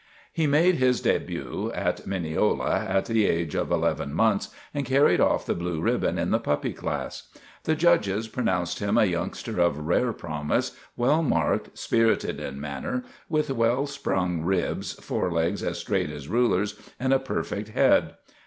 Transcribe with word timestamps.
He 0.33 0.47
made 0.47 0.77
his 0.77 0.99
debut 0.99 1.71
at 1.75 2.07
Mineola 2.07 2.85
at 2.89 3.05
the 3.05 3.27
age 3.27 3.53
of 3.53 3.69
eleven 3.71 4.15
months, 4.15 4.49
and 4.73 4.83
carried 4.83 5.21
off 5.21 5.45
the 5.45 5.53
blue 5.53 5.79
ribbon 5.79 6.17
in 6.17 6.31
the 6.31 6.39
puppy 6.39 6.73
class. 6.73 7.27
The 7.65 7.75
judges 7.75 8.27
pronounced 8.27 8.79
him 8.79 8.97
a 8.97 9.05
youngster 9.05 9.59
of 9.59 9.77
rare 9.85 10.11
promise, 10.11 10.71
well 10.97 11.21
marked, 11.21 11.77
spirited 11.77 12.39
in 12.39 12.59
manner, 12.59 13.03
with 13.29 13.51
well 13.51 13.85
sprung 13.85 14.41
ribs, 14.43 14.93
forelegs 14.93 15.61
as 15.61 15.77
straight 15.77 16.09
as 16.09 16.27
rulers, 16.27 16.79
and 16.99 17.13
a 17.13 17.19
perfect 17.19 17.69
head. 17.69 18.15